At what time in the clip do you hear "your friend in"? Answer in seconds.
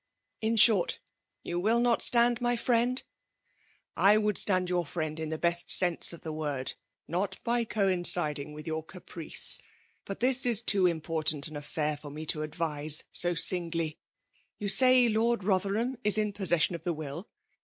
4.67-5.29